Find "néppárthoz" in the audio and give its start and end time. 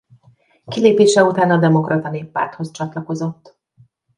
2.09-2.71